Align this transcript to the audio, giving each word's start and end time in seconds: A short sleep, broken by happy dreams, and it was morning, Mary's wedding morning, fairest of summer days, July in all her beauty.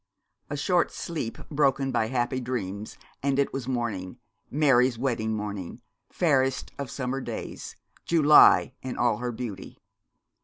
A 0.49 0.57
short 0.57 0.91
sleep, 0.91 1.37
broken 1.51 1.91
by 1.91 2.07
happy 2.07 2.39
dreams, 2.39 2.97
and 3.21 3.37
it 3.37 3.53
was 3.53 3.67
morning, 3.67 4.17
Mary's 4.49 4.97
wedding 4.97 5.35
morning, 5.35 5.81
fairest 6.09 6.71
of 6.79 6.89
summer 6.89 7.21
days, 7.21 7.75
July 8.05 8.73
in 8.81 8.97
all 8.97 9.17
her 9.17 9.31
beauty. 9.31 9.77